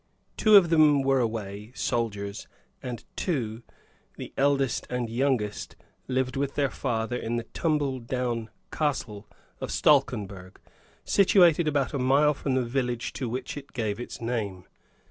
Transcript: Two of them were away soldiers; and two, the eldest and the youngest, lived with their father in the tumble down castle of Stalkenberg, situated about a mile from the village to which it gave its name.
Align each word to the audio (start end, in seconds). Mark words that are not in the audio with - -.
Two 0.35 0.55
of 0.57 0.71
them 0.71 1.03
were 1.03 1.19
away 1.19 1.71
soldiers; 1.75 2.47
and 2.81 3.05
two, 3.15 3.61
the 4.17 4.33
eldest 4.35 4.87
and 4.89 5.07
the 5.07 5.11
youngest, 5.13 5.75
lived 6.07 6.35
with 6.35 6.55
their 6.55 6.71
father 6.71 7.15
in 7.15 7.35
the 7.35 7.43
tumble 7.43 7.99
down 7.99 8.49
castle 8.71 9.29
of 9.59 9.69
Stalkenberg, 9.69 10.59
situated 11.05 11.67
about 11.67 11.93
a 11.93 11.99
mile 11.99 12.33
from 12.33 12.55
the 12.55 12.65
village 12.65 13.13
to 13.13 13.29
which 13.29 13.55
it 13.55 13.73
gave 13.73 13.99
its 13.99 14.19
name. 14.19 14.65